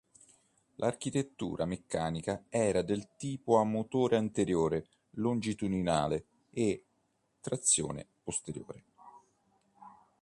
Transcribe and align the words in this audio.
L'architettura 0.77 1.65
meccanica 1.65 2.45
era 2.49 2.81
del 2.81 3.09
tipo 3.17 3.57
a 3.57 3.63
motore 3.63 4.15
anteriore 4.15 4.87
longitudinale 5.11 6.25
e 6.49 6.83
trazione 7.39 8.07
posteriore. 8.23 8.83